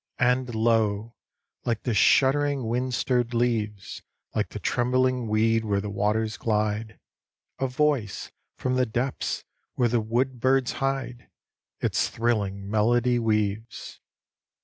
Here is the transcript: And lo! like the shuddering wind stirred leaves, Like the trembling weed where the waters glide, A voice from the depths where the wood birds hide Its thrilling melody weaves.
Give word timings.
And 0.17 0.55
lo! 0.55 1.13
like 1.63 1.83
the 1.83 1.93
shuddering 1.93 2.67
wind 2.67 2.95
stirred 2.95 3.35
leaves, 3.35 4.01
Like 4.33 4.49
the 4.49 4.57
trembling 4.57 5.27
weed 5.27 5.63
where 5.63 5.79
the 5.79 5.91
waters 5.91 6.37
glide, 6.37 6.99
A 7.59 7.67
voice 7.67 8.31
from 8.55 8.73
the 8.77 8.87
depths 8.87 9.43
where 9.75 9.89
the 9.89 10.01
wood 10.01 10.39
birds 10.39 10.71
hide 10.71 11.29
Its 11.81 12.09
thrilling 12.09 12.67
melody 12.67 13.19
weaves. 13.19 13.99